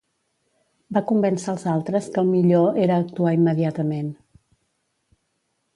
Va 0.97 1.03
convèncer 1.11 1.51
als 1.53 1.65
altres 1.73 2.07
que 2.15 2.23
el 2.23 2.31
millor 2.31 2.81
era 2.87 2.99
actuar 3.05 3.35
immediatament. 3.41 4.13